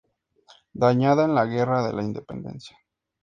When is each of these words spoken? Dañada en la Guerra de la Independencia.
Dañada 0.73 1.25
en 1.25 1.35
la 1.35 1.45
Guerra 1.45 1.85
de 1.85 1.93
la 1.93 2.01
Independencia. 2.01 2.75